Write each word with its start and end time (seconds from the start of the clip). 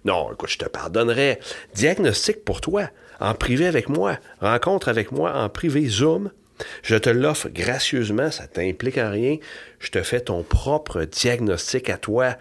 non, 0.05 0.31
écoute, 0.33 0.51
je 0.51 0.59
te 0.59 0.67
pardonnerai. 0.67 1.39
Diagnostic 1.75 2.45
pour 2.45 2.61
toi, 2.61 2.91
en 3.21 3.35
privé 3.35 3.67
avec 3.67 3.89
moi, 3.89 4.19
rencontre 4.41 4.89
avec 4.89 5.13
moi 5.13 5.33
en 5.35 5.49
privé 5.49 5.87
Zoom. 5.87 6.31
Je 6.83 6.97
te 6.97 7.11
l'offre 7.11 7.49
gracieusement, 7.49 8.31
ça 8.31 8.47
t'implique 8.47 8.99
en 8.99 9.11
rien. 9.11 9.39
Je 9.81 9.91
te 9.91 10.03
fais 10.03 10.21
ton 10.21 10.43
propre 10.43 11.05
diagnostic 11.05 11.89
à 11.91 11.97
toi. 11.97 12.37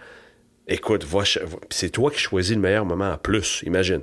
Écoute, 0.67 1.07
c'est 1.69 1.89
toi 1.89 2.11
qui 2.11 2.19
choisis 2.19 2.55
le 2.55 2.61
meilleur 2.61 2.85
moment 2.85 3.11
en 3.11 3.17
plus, 3.17 3.63
imagine. 3.65 4.01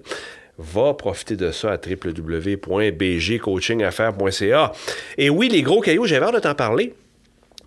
Va 0.59 0.95
profiter 0.95 1.37
de 1.37 1.53
ça 1.53 1.73
à 1.73 1.79
www.bgcoachingaffaires.ca. 1.79 4.73
Et 5.17 5.31
oui, 5.31 5.49
les 5.49 5.63
gros 5.63 5.81
cailloux, 5.81 6.05
j'avais 6.05 6.27
hâte 6.27 6.35
de 6.35 6.41
t'en 6.41 6.55
parler. 6.55 6.93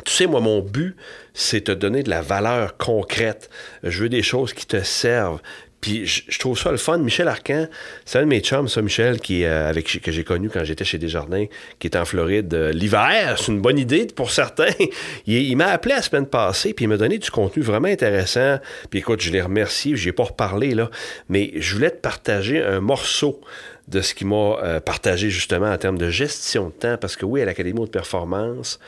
Tu 0.06 0.12
sais, 0.12 0.28
moi, 0.28 0.42
mon 0.42 0.60
but, 0.60 0.96
c'est 1.34 1.62
te 1.62 1.72
donner 1.72 2.04
de 2.04 2.10
la 2.10 2.22
valeur 2.22 2.76
concrète. 2.78 3.50
Je 3.84 4.04
veux 4.04 4.10
des 4.10 4.22
choses 4.22 4.52
qui 4.54 4.68
te 4.68 4.84
servent. 4.84 5.40
Puis 5.84 6.06
je, 6.06 6.40
trouve 6.40 6.58
ça 6.58 6.72
le 6.72 6.78
fun. 6.78 6.98
Michel 6.98 7.28
Arcan, 7.28 7.68
c'est 8.06 8.18
un 8.18 8.22
de 8.22 8.28
mes 8.28 8.40
chums, 8.40 8.70
ça, 8.70 8.82
Michel, 8.82 9.20
qui, 9.20 9.44
euh, 9.44 9.68
avec, 9.68 10.00
que 10.02 10.12
j'ai 10.14 10.24
connu 10.24 10.50
quand 10.50 10.64
j'étais 10.64 10.86
chez 10.86 10.98
Desjardins, 10.98 11.44
qui 11.78 11.88
est 11.88 11.98
en 11.98 12.06
Floride 12.06 12.54
euh, 12.54 12.72
l'hiver. 12.72 13.36
C'est 13.38 13.52
une 13.52 13.60
bonne 13.60 13.78
idée 13.78 14.08
pour 14.08 14.32
certains. 14.32 14.72
il, 15.28 15.58
m'a 15.58 15.66
appelé 15.66 15.96
la 15.96 16.02
semaine 16.02 16.26
passée, 16.26 16.74
puis 16.74 16.86
il 16.86 16.88
m'a 16.88 16.96
donné 16.96 17.18
du 17.18 17.30
contenu 17.30 17.62
vraiment 17.62 17.90
intéressant. 17.90 18.60
Puis 18.92 19.00
écoute, 19.00 19.20
je 19.20 19.30
l'ai 19.30 19.42
remercié, 19.42 19.98
je 19.98 20.06
n'ai 20.06 20.14
pas 20.14 20.24
reparlé, 20.24 20.74
là, 20.74 20.90
mais 21.28 21.52
je 21.58 21.76
voulais 21.76 21.92
te 21.92 22.00
partager 22.00 22.64
un 22.64 22.80
morceau 22.80 23.42
de 23.90 24.00
ce 24.00 24.14
qu'il 24.14 24.28
m'a 24.28 24.60
euh, 24.64 24.80
partagé 24.80 25.30
justement 25.30 25.70
en 25.70 25.78
termes 25.78 25.98
de 25.98 26.10
gestion 26.10 26.68
de 26.68 26.72
temps, 26.72 26.96
parce 26.96 27.18
que 27.18 27.26
oui, 27.26 27.42
à 27.42 27.46
l'Académie 27.46 27.82
de 27.82 27.88
performance, 27.88 28.80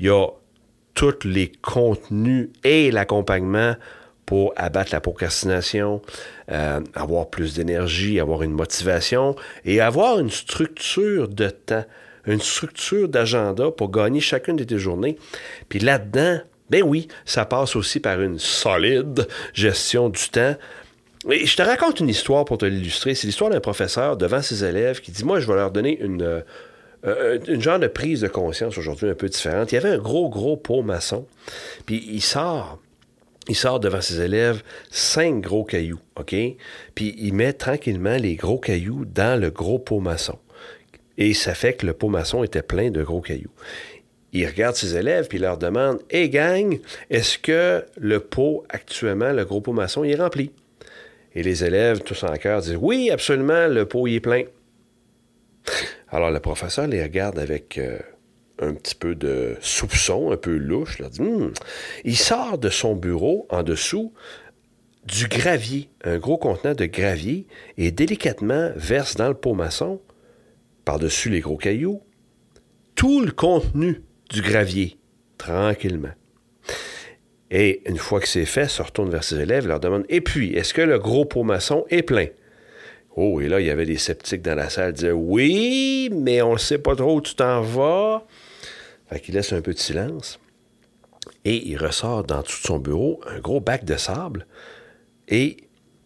il 0.00 0.06
y 0.06 0.10
a 0.10 0.26
tous 0.94 1.22
les 1.22 1.52
contenus 1.62 2.48
et 2.64 2.90
l'accompagnement 2.90 3.76
pour 4.30 4.52
abattre 4.54 4.92
la 4.92 5.00
procrastination, 5.00 6.00
euh, 6.52 6.78
avoir 6.94 7.30
plus 7.30 7.54
d'énergie, 7.54 8.20
avoir 8.20 8.44
une 8.44 8.52
motivation 8.52 9.34
et 9.64 9.80
avoir 9.80 10.20
une 10.20 10.30
structure 10.30 11.26
de 11.26 11.48
temps, 11.48 11.84
une 12.26 12.40
structure 12.40 13.08
d'agenda 13.08 13.72
pour 13.72 13.90
gagner 13.90 14.20
chacune 14.20 14.54
de 14.54 14.62
tes 14.62 14.78
journées. 14.78 15.18
Puis 15.68 15.80
là-dedans, 15.80 16.38
ben 16.70 16.84
oui, 16.84 17.08
ça 17.24 17.44
passe 17.44 17.74
aussi 17.74 17.98
par 17.98 18.20
une 18.20 18.38
solide 18.38 19.26
gestion 19.52 20.10
du 20.10 20.28
temps. 20.28 20.54
Et 21.28 21.44
je 21.44 21.56
te 21.56 21.62
raconte 21.62 21.98
une 21.98 22.08
histoire 22.08 22.44
pour 22.44 22.58
te 22.58 22.66
l'illustrer. 22.66 23.16
C'est 23.16 23.26
l'histoire 23.26 23.50
d'un 23.50 23.58
professeur 23.58 24.16
devant 24.16 24.42
ses 24.42 24.62
élèves 24.62 25.00
qui 25.00 25.10
dit 25.10 25.24
Moi, 25.24 25.40
je 25.40 25.48
vais 25.48 25.56
leur 25.56 25.72
donner 25.72 26.00
une, 26.00 26.44
euh, 27.04 27.38
une 27.48 27.60
genre 27.60 27.80
de 27.80 27.88
prise 27.88 28.20
de 28.20 28.28
conscience 28.28 28.78
aujourd'hui 28.78 29.10
un 29.10 29.14
peu 29.14 29.28
différente. 29.28 29.72
Il 29.72 29.74
y 29.74 29.78
avait 29.78 29.90
un 29.90 29.98
gros, 29.98 30.28
gros 30.28 30.56
pot 30.56 30.82
maçon. 30.82 31.26
Puis 31.84 32.08
il 32.12 32.20
sort 32.20 32.78
il 33.50 33.56
sort 33.56 33.80
devant 33.80 34.00
ses 34.00 34.20
élèves 34.20 34.62
cinq 34.90 35.40
gros 35.40 35.64
cailloux, 35.64 35.98
OK? 36.16 36.34
Puis 36.94 37.14
il 37.18 37.34
met 37.34 37.52
tranquillement 37.52 38.16
les 38.16 38.36
gros 38.36 38.58
cailloux 38.58 39.04
dans 39.04 39.38
le 39.38 39.50
gros 39.50 39.80
pot 39.80 39.98
maçon. 39.98 40.38
Et 41.18 41.34
ça 41.34 41.54
fait 41.54 41.74
que 41.74 41.84
le 41.84 41.92
pot 41.92 42.08
maçon 42.08 42.44
était 42.44 42.62
plein 42.62 42.90
de 42.90 43.02
gros 43.02 43.20
cailloux. 43.20 43.50
Il 44.32 44.46
regarde 44.46 44.76
ses 44.76 44.96
élèves 44.96 45.26
puis 45.26 45.38
il 45.38 45.40
leur 45.42 45.58
demande 45.58 45.98
Hey 46.10 46.30
gang, 46.30 46.78
est-ce 47.10 47.38
que 47.38 47.84
le 47.96 48.20
pot 48.20 48.64
actuellement, 48.68 49.32
le 49.32 49.44
gros 49.44 49.60
pot 49.60 49.72
maçon, 49.72 50.04
il 50.04 50.12
est 50.12 50.20
rempli? 50.22 50.52
Et 51.34 51.42
les 51.42 51.64
élèves, 51.64 52.00
tous 52.02 52.22
en 52.22 52.34
cœur, 52.36 52.60
disent 52.60 52.78
Oui, 52.80 53.10
absolument, 53.10 53.66
le 53.66 53.84
pot 53.84 54.06
il 54.06 54.14
est 54.14 54.20
plein. 54.20 54.44
Alors 56.08 56.30
le 56.30 56.38
professeur 56.38 56.86
les 56.86 57.02
regarde 57.02 57.38
avec 57.38 57.78
euh, 57.78 57.98
un 58.60 58.74
petit 58.74 58.94
peu 58.94 59.14
de 59.14 59.56
soupçon, 59.60 60.32
un 60.32 60.36
peu 60.36 60.56
louche. 60.56 61.00
Hmm. 61.18 61.48
Il 62.04 62.16
sort 62.16 62.58
de 62.58 62.68
son 62.68 62.94
bureau 62.94 63.46
en 63.50 63.62
dessous 63.62 64.12
du 65.06 65.28
gravier, 65.28 65.88
un 66.04 66.18
gros 66.18 66.36
contenant 66.36 66.74
de 66.74 66.84
gravier, 66.84 67.46
et 67.78 67.90
délicatement 67.90 68.70
verse 68.76 69.16
dans 69.16 69.28
le 69.28 69.34
pot 69.34 69.54
maçon, 69.54 70.00
par-dessus 70.84 71.30
les 71.30 71.40
gros 71.40 71.56
cailloux, 71.56 72.02
tout 72.94 73.20
le 73.20 73.32
contenu 73.32 74.02
du 74.28 74.42
gravier, 74.42 74.98
tranquillement. 75.38 76.12
Et 77.50 77.82
une 77.88 77.96
fois 77.96 78.20
que 78.20 78.28
c'est 78.28 78.44
fait, 78.44 78.68
se 78.68 78.82
retourne 78.82 79.10
vers 79.10 79.24
ses 79.24 79.40
élèves, 79.40 79.66
leur 79.66 79.80
demande 79.80 80.04
Et 80.08 80.20
puis, 80.20 80.52
est-ce 80.54 80.72
que 80.74 80.82
le 80.82 80.98
gros 80.98 81.24
pot 81.24 81.42
maçon 81.42 81.84
est 81.88 82.02
plein 82.02 82.26
Oh, 83.16 83.40
et 83.40 83.48
là, 83.48 83.60
il 83.60 83.66
y 83.66 83.70
avait 83.70 83.86
des 83.86 83.96
sceptiques 83.96 84.42
dans 84.42 84.54
la 84.54 84.70
salle, 84.70 84.92
disaient 84.92 85.10
Oui, 85.10 86.10
mais 86.12 86.42
on 86.42 86.52
ne 86.52 86.58
sait 86.58 86.78
pas 86.78 86.94
trop 86.94 87.16
où 87.16 87.20
tu 87.20 87.34
t'en 87.34 87.60
vas. 87.60 88.24
Fait 89.10 89.20
qu'il 89.20 89.34
laisse 89.34 89.52
un 89.52 89.60
peu 89.60 89.74
de 89.74 89.78
silence. 89.78 90.38
Et 91.44 91.68
il 91.68 91.76
ressort 91.76 92.24
dans 92.24 92.42
tout 92.42 92.52
son 92.52 92.78
bureau 92.78 93.20
un 93.26 93.40
gros 93.40 93.60
bac 93.60 93.84
de 93.84 93.96
sable 93.96 94.46
et 95.28 95.56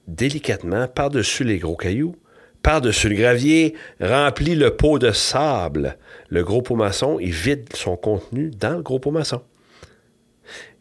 délicatement, 0.08 0.88
par-dessus 0.88 1.44
les 1.44 1.58
gros 1.58 1.76
cailloux, 1.76 2.16
par-dessus 2.62 3.08
le 3.08 3.16
gravier, 3.16 3.74
remplit 4.00 4.54
le 4.54 4.74
pot 4.74 4.98
de 4.98 5.12
sable. 5.12 5.98
Le 6.28 6.42
gros 6.42 6.62
pot 6.62 6.76
maçon, 6.76 7.18
il 7.20 7.32
vide 7.32 7.68
son 7.74 7.96
contenu 7.96 8.50
dans 8.50 8.76
le 8.76 8.82
gros 8.82 8.98
pot. 8.98 9.12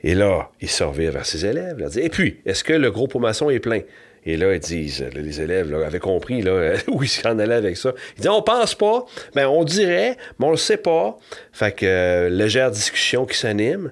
Et 0.01 0.15
là, 0.15 0.51
il 0.61 0.69
se 0.69 0.83
vers 0.83 1.25
ses 1.25 1.45
élèves. 1.45 1.79
Là, 1.79 1.89
dit, 1.89 1.99
Et 1.99 2.09
puis, 2.09 2.41
est-ce 2.45 2.63
que 2.63 2.73
le 2.73 2.91
gros 2.91 3.07
pot 3.07 3.21
est 3.49 3.59
plein? 3.59 3.81
Et 4.25 4.37
là, 4.37 4.53
ils 4.53 4.59
disent, 4.59 5.05
les 5.13 5.41
élèves 5.41 5.73
avaient 5.73 5.99
compris 5.99 6.41
là, 6.41 6.75
où 6.87 7.03
ils 7.03 7.09
s'en 7.09 7.37
allaient 7.39 7.53
avec 7.53 7.77
ça. 7.77 7.93
Ils 8.17 8.21
disent, 8.21 8.29
on 8.29 8.41
pense 8.41 8.75
pas, 8.75 9.05
ben 9.35 9.47
on 9.47 9.63
dirait, 9.63 10.17
mais 10.39 10.45
on 10.45 10.51
le 10.51 10.57
sait 10.57 10.77
pas. 10.77 11.17
Fait 11.51 11.75
que 11.75 11.85
euh, 11.85 12.29
légère 12.29 12.71
discussion 12.71 13.25
qui 13.25 13.37
s'anime. 13.37 13.91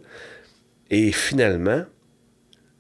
Et 0.90 1.12
finalement, 1.12 1.84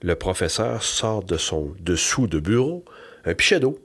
le 0.01 0.15
professeur 0.15 0.83
sort 0.83 1.23
de 1.23 1.37
son 1.37 1.73
dessous 1.79 2.27
de 2.27 2.39
bureau 2.39 2.83
un 3.25 3.33
pichet 3.33 3.59
d'eau. 3.59 3.79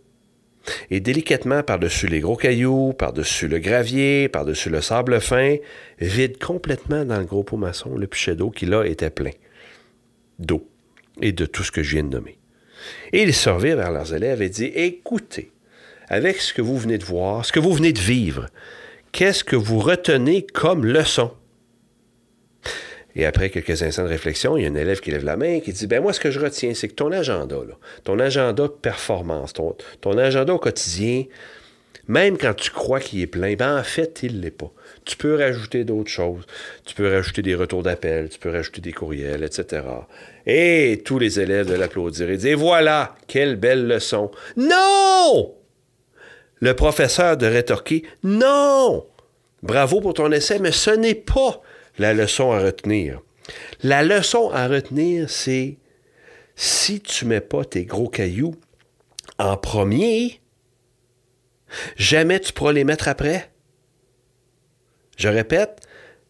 Et 0.90 0.98
délicatement, 0.98 1.62
par-dessus 1.62 2.08
les 2.08 2.20
gros 2.20 2.36
cailloux, 2.36 2.92
par-dessus 2.92 3.46
le 3.46 3.58
gravier, 3.58 4.28
par-dessus 4.28 4.70
le 4.70 4.80
sable 4.80 5.20
fin, 5.20 5.56
vide 6.00 6.38
complètement 6.42 7.04
dans 7.04 7.18
le 7.18 7.24
gros 7.24 7.44
pot 7.44 7.56
maçon 7.56 7.96
le 7.96 8.06
pichet 8.06 8.34
d'eau 8.34 8.50
qui 8.50 8.66
là 8.66 8.84
était 8.84 9.10
plein 9.10 9.30
d'eau 10.38 10.68
et 11.22 11.32
de 11.32 11.46
tout 11.46 11.62
ce 11.62 11.70
que 11.70 11.82
je 11.82 11.94
viens 11.94 12.04
de 12.04 12.08
nommer. 12.08 12.38
Et 13.12 13.22
ils 13.22 13.34
se 13.34 13.50
vers 13.50 13.90
leurs 13.90 14.14
élèves 14.14 14.42
et 14.42 14.48
dit 14.48 14.72
Écoutez, 14.74 15.50
avec 16.08 16.40
ce 16.40 16.54
que 16.54 16.62
vous 16.62 16.78
venez 16.78 16.98
de 16.98 17.04
voir, 17.04 17.44
ce 17.44 17.52
que 17.52 17.60
vous 17.60 17.72
venez 17.72 17.92
de 17.92 18.00
vivre, 18.00 18.46
qu'est-ce 19.12 19.44
que 19.44 19.56
vous 19.56 19.78
retenez 19.78 20.46
comme 20.46 20.84
leçon? 20.84 21.32
Et 23.16 23.24
après 23.24 23.48
quelques 23.48 23.82
instants 23.82 24.04
de 24.04 24.08
réflexion, 24.08 24.58
il 24.58 24.64
y 24.64 24.66
a 24.66 24.70
un 24.70 24.74
élève 24.74 25.00
qui 25.00 25.10
lève 25.10 25.24
la 25.24 25.38
main 25.38 25.54
et 25.54 25.60
qui 25.62 25.72
dit 25.72 25.86
ben 25.86 26.02
moi, 26.02 26.12
ce 26.12 26.20
que 26.20 26.30
je 26.30 26.38
retiens, 26.38 26.74
c'est 26.74 26.88
que 26.88 26.94
ton 26.94 27.12
agenda, 27.12 27.56
ton 28.04 28.18
agenda 28.18 28.64
de 28.64 28.68
performance, 28.68 29.54
ton, 29.54 29.74
ton 30.02 30.18
agenda 30.18 30.52
au 30.52 30.58
quotidien, 30.58 31.24
même 32.08 32.38
quand 32.38 32.54
tu 32.54 32.70
crois 32.70 33.00
qu'il 33.00 33.20
est 33.20 33.26
plein, 33.26 33.54
ben 33.54 33.78
en 33.78 33.82
fait, 33.82 34.20
il 34.22 34.36
ne 34.36 34.42
l'est 34.42 34.50
pas. 34.50 34.72
Tu 35.04 35.16
peux 35.16 35.36
rajouter 35.36 35.84
d'autres 35.84 36.10
choses. 36.10 36.44
Tu 36.84 36.94
peux 36.94 37.12
rajouter 37.12 37.42
des 37.42 37.54
retours 37.54 37.82
d'appel, 37.82 38.28
tu 38.28 38.38
peux 38.38 38.50
rajouter 38.50 38.80
des 38.80 38.92
courriels, 38.92 39.42
etc. 39.42 39.82
Et 40.46 41.02
tous 41.04 41.18
les 41.18 41.40
élèves 41.40 41.66
de 41.66 41.74
l'applaudir 41.74 42.30
et 42.30 42.36
dire 42.36 42.58
Voilà, 42.58 43.16
quelle 43.26 43.56
belle 43.56 43.86
leçon. 43.86 44.30
Non 44.56 45.54
Le 46.60 46.74
professeur 46.74 47.36
de 47.36 47.46
rétorquer 47.46 48.04
Non 48.22 49.06
Bravo 49.62 50.00
pour 50.00 50.14
ton 50.14 50.30
essai, 50.30 50.60
mais 50.60 50.72
ce 50.72 50.90
n'est 50.90 51.14
pas 51.14 51.60
la 51.98 52.14
leçon 52.14 52.52
à 52.52 52.60
retenir. 52.60 53.20
La 53.82 54.02
leçon 54.02 54.50
à 54.52 54.68
retenir, 54.68 55.28
c'est 55.28 55.78
si 56.54 57.00
tu 57.00 57.24
ne 57.24 57.30
mets 57.30 57.40
pas 57.40 57.64
tes 57.64 57.84
gros 57.84 58.08
cailloux 58.08 58.54
en 59.38 59.56
premier, 59.56 60.40
jamais 61.96 62.40
tu 62.40 62.52
pourras 62.52 62.72
les 62.72 62.84
mettre 62.84 63.08
après. 63.08 63.50
Je 65.16 65.28
répète, 65.28 65.80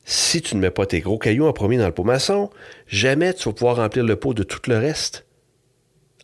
si 0.04 0.40
tu 0.40 0.54
ne 0.54 0.60
mets 0.60 0.70
pas 0.70 0.86
tes 0.86 1.00
gros 1.00 1.18
cailloux 1.18 1.46
en 1.46 1.52
premier 1.52 1.78
dans 1.78 1.86
le 1.86 1.92
pot 1.92 2.04
maçon, 2.04 2.50
jamais 2.86 3.34
tu 3.34 3.48
vas 3.48 3.52
pouvoir 3.52 3.76
remplir 3.76 4.04
le 4.04 4.16
pot 4.16 4.34
de 4.34 4.44
tout 4.44 4.60
le 4.68 4.78
reste. 4.78 5.26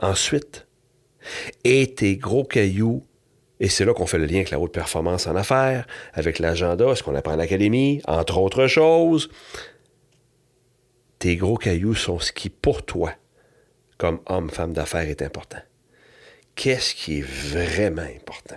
Ensuite, 0.00 0.66
et 1.64 1.94
tes 1.94 2.16
gros 2.16 2.44
cailloux, 2.44 3.04
et 3.60 3.68
c'est 3.68 3.84
là 3.84 3.94
qu'on 3.94 4.06
fait 4.06 4.18
le 4.18 4.26
lien 4.26 4.36
avec 4.36 4.50
la 4.50 4.58
haute 4.58 4.72
performance 4.72 5.26
en 5.26 5.36
affaires, 5.36 5.86
avec 6.12 6.38
l'agenda, 6.38 6.94
ce 6.94 7.02
qu'on 7.02 7.14
apprend 7.14 7.32
à 7.32 7.36
l'académie, 7.36 8.00
entre 8.06 8.38
autres 8.38 8.66
choses. 8.66 9.30
Tes 11.18 11.36
gros 11.36 11.56
cailloux 11.56 11.94
sont 11.94 12.18
ce 12.18 12.32
qui, 12.32 12.50
pour 12.50 12.84
toi, 12.84 13.12
comme 13.98 14.20
homme, 14.26 14.50
femme 14.50 14.72
d'affaires, 14.72 15.08
est 15.08 15.22
important. 15.22 15.60
Qu'est-ce 16.54 16.94
qui 16.94 17.18
est 17.18 17.22
vraiment 17.22 18.02
important? 18.02 18.56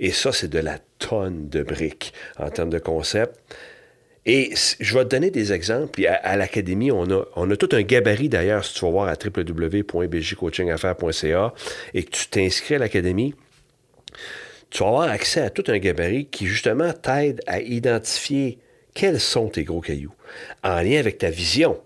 Et 0.00 0.10
ça, 0.10 0.32
c'est 0.32 0.48
de 0.48 0.58
la 0.58 0.78
tonne 0.98 1.48
de 1.48 1.62
briques 1.62 2.12
en 2.38 2.50
termes 2.50 2.70
de 2.70 2.78
concept. 2.78 3.38
Et 4.26 4.52
je 4.80 4.98
vais 4.98 5.04
te 5.04 5.10
donner 5.10 5.30
des 5.30 5.52
exemples. 5.52 6.04
à, 6.06 6.36
l'Académie, 6.36 6.90
on 6.90 7.08
a, 7.10 7.24
on 7.36 7.48
a 7.50 7.56
tout 7.56 7.68
un 7.72 7.82
gabarit 7.82 8.28
d'ailleurs, 8.28 8.64
si 8.64 8.74
tu 8.74 8.84
vas 8.84 8.90
voir 8.90 9.06
à 9.08 9.14
www.bjcoachingaffaires.ca 9.14 11.54
et 11.94 12.02
que 12.02 12.10
tu 12.10 12.26
t'inscris 12.28 12.74
à 12.74 12.78
l'Académie, 12.78 13.36
tu 14.70 14.82
vas 14.82 14.88
avoir 14.88 15.08
accès 15.10 15.40
à 15.40 15.50
tout 15.50 15.64
un 15.68 15.78
gabarit 15.78 16.26
qui 16.26 16.46
justement 16.46 16.92
t'aide 16.92 17.40
à 17.46 17.60
identifier 17.60 18.58
quels 18.94 19.20
sont 19.20 19.48
tes 19.48 19.62
gros 19.64 19.80
cailloux 19.80 20.12
en 20.62 20.80
lien 20.80 20.98
avec 20.98 21.18
ta 21.18 21.30
vision 21.30 21.80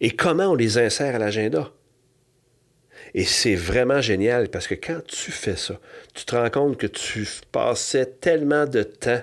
et 0.00 0.10
comment 0.10 0.46
on 0.46 0.54
les 0.54 0.78
insère 0.78 1.14
à 1.14 1.18
l'agenda. 1.18 1.70
Et 3.14 3.24
c'est 3.24 3.54
vraiment 3.54 4.00
génial 4.00 4.48
parce 4.48 4.66
que 4.66 4.74
quand 4.74 5.04
tu 5.06 5.30
fais 5.30 5.56
ça, 5.56 5.78
tu 6.14 6.24
te 6.24 6.34
rends 6.34 6.50
compte 6.50 6.76
que 6.76 6.86
tu 6.86 7.26
passais 7.52 8.06
tellement 8.06 8.66
de 8.66 8.82
temps 8.82 9.22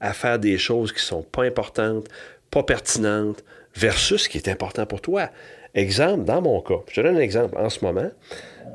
à 0.00 0.12
faire 0.12 0.38
des 0.38 0.58
choses 0.58 0.92
qui 0.92 0.98
ne 0.98 1.06
sont 1.06 1.22
pas 1.22 1.44
importantes, 1.44 2.08
pas 2.50 2.62
pertinentes, 2.62 3.44
versus 3.74 4.24
ce 4.24 4.28
qui 4.28 4.38
est 4.38 4.48
important 4.48 4.86
pour 4.86 5.00
toi. 5.00 5.30
Exemple, 5.74 6.24
dans 6.24 6.40
mon 6.40 6.60
cas, 6.60 6.80
je 6.88 6.94
te 6.94 7.00
donne 7.00 7.16
un 7.16 7.20
exemple. 7.20 7.56
En 7.58 7.68
ce 7.68 7.84
moment, 7.84 8.10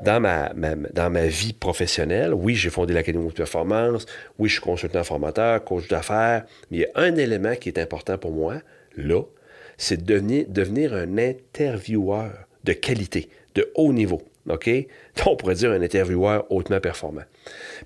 dans 0.04 0.20
ma, 0.20 0.50
dans 0.92 1.10
ma 1.10 1.26
vie 1.26 1.52
professionnelle, 1.52 2.34
oui, 2.34 2.54
j'ai 2.54 2.70
fondé 2.70 2.92
l'Académie 2.92 3.28
de 3.28 3.32
performance, 3.32 4.06
oui, 4.38 4.48
je 4.48 4.54
suis 4.54 4.62
consultant 4.62 5.02
formateur, 5.04 5.64
coach 5.64 5.88
d'affaires, 5.88 6.44
mais 6.70 6.78
il 6.78 6.80
y 6.80 6.84
a 6.84 6.90
un 6.96 7.16
élément 7.16 7.54
qui 7.54 7.70
est 7.70 7.78
important 7.78 8.18
pour 8.18 8.32
moi, 8.32 8.56
là, 8.96 9.22
c'est 9.78 10.04
de 10.04 10.04
devenir, 10.04 10.44
devenir 10.48 10.94
un 10.94 11.16
intervieweur 11.16 12.46
de 12.64 12.72
qualité, 12.72 13.28
de 13.54 13.70
haut 13.74 13.92
niveau. 13.92 14.22
OK? 14.48 14.70
On 15.26 15.36
pourrait 15.36 15.54
dire 15.54 15.70
un 15.70 15.82
intervieweur 15.82 16.50
hautement 16.50 16.80
performant. 16.80 17.24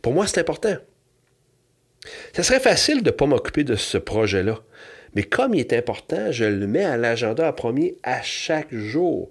Pour 0.03 0.13
moi, 0.13 0.27
c'est 0.27 0.41
important. 0.41 0.77
Ça 2.33 2.43
serait 2.43 2.61
facile 2.61 3.03
de 3.03 3.11
ne 3.11 3.15
pas 3.15 3.27
m'occuper 3.27 3.65
de 3.65 3.77
ce 3.77 3.99
projet-là. 3.99 4.61
Mais 5.15 5.23
comme 5.23 5.55
il 5.55 5.61
est 5.61 5.73
important, 5.73 6.33
je 6.33 6.45
le 6.45 6.67
mets 6.67 6.85
à 6.85 6.97
l'agenda 6.97 7.47
à 7.47 7.53
premier 7.53 7.97
à 8.03 8.21
chaque 8.23 8.75
jour. 8.75 9.29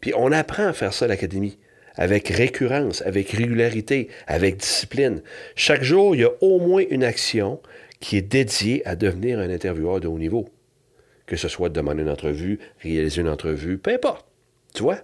Puis 0.00 0.12
on 0.16 0.32
apprend 0.32 0.66
à 0.66 0.72
faire 0.72 0.92
ça 0.92 1.04
à 1.04 1.08
l'académie, 1.08 1.58
avec 1.94 2.28
récurrence, 2.28 3.02
avec 3.02 3.30
régularité, 3.30 4.08
avec 4.26 4.56
discipline. 4.56 5.22
Chaque 5.54 5.82
jour, 5.82 6.14
il 6.14 6.22
y 6.22 6.24
a 6.24 6.30
au 6.40 6.58
moins 6.58 6.84
une 6.90 7.04
action 7.04 7.60
qui 8.00 8.16
est 8.16 8.22
dédiée 8.22 8.86
à 8.86 8.96
devenir 8.96 9.38
un 9.38 9.50
intervieweur 9.50 10.00
de 10.00 10.08
haut 10.08 10.18
niveau. 10.18 10.48
Que 11.26 11.36
ce 11.36 11.48
soit 11.48 11.68
de 11.68 11.74
demander 11.74 12.02
une 12.02 12.10
entrevue, 12.10 12.58
réaliser 12.80 13.20
une 13.20 13.28
entrevue, 13.28 13.78
peu 13.78 13.92
importe. 13.92 14.25
Tu 14.76 14.82
vois? 14.82 14.98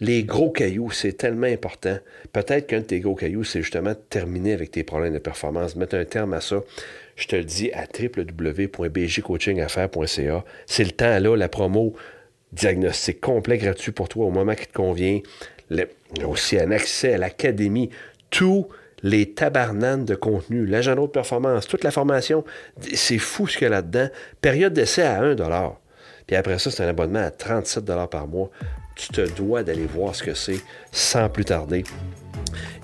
Les 0.00 0.24
gros 0.24 0.50
cailloux, 0.50 0.90
c'est 0.90 1.12
tellement 1.12 1.46
important. 1.46 1.96
Peut-être 2.32 2.66
qu'un 2.66 2.80
de 2.80 2.86
tes 2.86 2.98
gros 2.98 3.14
cailloux, 3.14 3.44
c'est 3.44 3.62
justement 3.62 3.90
de 3.90 4.00
terminer 4.10 4.52
avec 4.52 4.72
tes 4.72 4.82
problèmes 4.82 5.14
de 5.14 5.20
performance, 5.20 5.76
mettre 5.76 5.94
un 5.94 6.04
terme 6.04 6.32
à 6.32 6.40
ça. 6.40 6.60
Je 7.14 7.28
te 7.28 7.36
le 7.36 7.44
dis 7.44 7.70
à 7.72 7.84
www.bjcoachingaffaires.ca. 7.84 10.44
C'est 10.66 10.82
le 10.82 10.90
temps 10.90 11.20
là, 11.20 11.36
la 11.36 11.48
promo 11.48 11.94
diagnostic 12.50 13.20
complet 13.20 13.58
gratuit 13.58 13.92
pour 13.92 14.08
toi 14.08 14.26
au 14.26 14.30
moment 14.30 14.56
qui 14.56 14.66
te 14.66 14.72
convient. 14.72 15.20
Il 15.70 15.86
y 16.18 16.22
a 16.22 16.28
aussi 16.28 16.58
un 16.58 16.72
accès 16.72 17.14
à 17.14 17.18
l'académie. 17.18 17.90
Tous 18.30 18.66
les 19.04 19.34
tabarnanes 19.34 20.04
de 20.04 20.16
contenu, 20.16 20.66
l'agenda 20.66 21.02
de 21.02 21.06
performance, 21.06 21.68
toute 21.68 21.84
la 21.84 21.92
formation, 21.92 22.44
c'est 22.94 23.18
fou 23.18 23.46
ce 23.46 23.56
qu'il 23.56 23.66
y 23.66 23.68
a 23.68 23.70
là-dedans. 23.70 24.08
Période 24.40 24.72
d'essai 24.72 25.02
à 25.02 25.22
1 25.22 25.36
Puis 26.26 26.36
après 26.36 26.58
ça, 26.58 26.70
c'est 26.70 26.82
un 26.84 26.88
abonnement 26.88 27.20
à 27.20 27.30
37 27.30 27.84
par 28.10 28.26
mois 28.26 28.50
tu 28.94 29.08
te 29.08 29.28
dois 29.28 29.62
d'aller 29.62 29.86
voir 29.86 30.14
ce 30.14 30.22
que 30.22 30.34
c'est 30.34 30.60
sans 30.92 31.28
plus 31.28 31.44
tarder. 31.44 31.84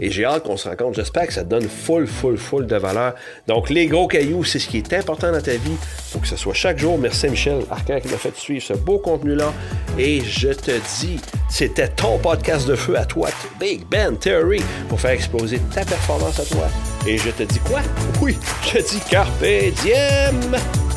Et 0.01 0.11
j'ai 0.11 0.25
hâte 0.25 0.45
qu'on 0.45 0.57
se 0.57 0.69
rencontre. 0.69 0.97
J'espère 0.97 1.27
que 1.27 1.33
ça 1.33 1.45
te 1.45 1.49
donne 1.49 1.69
full, 1.69 2.07
full, 2.07 2.37
full 2.37 2.67
de 2.67 2.77
valeur. 2.77 3.15
Donc, 3.47 3.71
les 3.71 3.87
gros 3.87 4.09
cailloux, 4.09 4.43
c'est 4.43 4.59
ce 4.59 4.67
qui 4.67 4.79
est 4.79 4.93
important 4.95 5.31
dans 5.31 5.41
ta 5.41 5.53
vie. 5.53 5.71
Il 5.71 6.13
faut 6.13 6.19
que 6.19 6.27
ce 6.27 6.37
soit 6.37 6.55
chaque 6.55 6.79
jour. 6.79 6.99
Merci 6.99 7.29
Michel 7.29 7.63
Arcan 7.71 8.01
qui 8.01 8.09
m'a 8.09 8.17
fait 8.17 8.35
suivre 8.37 8.65
ce 8.65 8.73
beau 8.73 8.99
contenu-là. 8.99 9.53
Et 9.99 10.23
je 10.23 10.49
te 10.49 10.73
dis, 11.01 11.21
c'était 11.49 11.89
ton 11.89 12.19
podcast 12.19 12.67
de 12.67 12.75
feu 12.75 12.97
à 12.97 13.05
toi, 13.05 13.29
Big 13.61 13.87
Ben 13.89 14.17
Theory, 14.17 14.63
pour 14.89 14.99
faire 15.01 15.13
exploser 15.13 15.61
ta 15.73 15.85
performance 15.85 16.41
à 16.41 16.45
toi. 16.45 16.67
Et 17.07 17.19
je 17.19 17.31
te 17.31 17.43
dis 17.45 17.61
quoi? 17.61 17.81
Oui, 18.21 18.37
je 18.65 18.79
te 18.79 18.91
dis 18.91 19.01
Carpe 19.09 19.45
Diem! 19.83 20.90